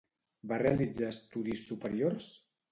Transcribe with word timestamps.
Va 0.51 0.57
realitzar 0.63 1.11
estudis 1.17 1.65
superiors? 1.71 2.35